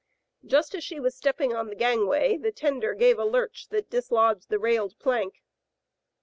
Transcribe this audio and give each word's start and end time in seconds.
Just 0.43 0.73
as 0.73 0.83
she 0.83 0.99
was 0.99 1.15
stepping 1.15 1.53
on 1.55 1.67
the 1.67 1.75
gangway 1.75 2.35
the 2.35 2.51
tender 2.51 2.95
gave 2.95 3.19
a 3.19 3.23
lurch 3.23 3.67
that 3.69 3.91
dislodged 3.91 4.49
the 4.49 4.57
railed 4.57 4.97
plank. 4.97 5.43